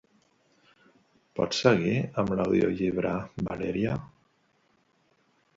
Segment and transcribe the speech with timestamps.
[1.39, 1.93] Pots seguir
[2.23, 3.13] amb l'audiollibre
[3.51, 3.99] "Valeria"?